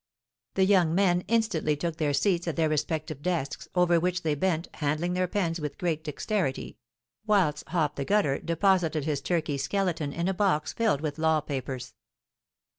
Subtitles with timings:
[0.55, 4.67] The young men instantly took their seats at their respective desks, over which they bent,
[4.77, 6.79] handling their pens with great dexterity;
[7.27, 11.93] whilst Hop the Gutter deposited his turkey's skeleton in a box filled with law papers.